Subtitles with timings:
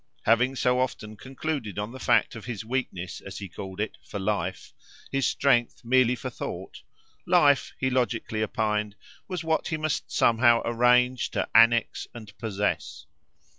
[0.23, 4.17] Having so often concluded on the fact of his weakness, as he called it, for
[4.17, 4.73] life
[5.11, 6.81] his strength merely for thought
[7.27, 8.95] life, he logically opined,
[9.27, 13.05] was what he must somehow arrange to annex and possess.